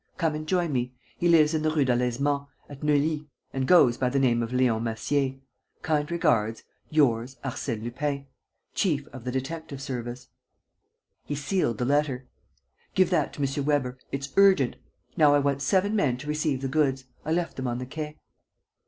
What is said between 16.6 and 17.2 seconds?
the goods.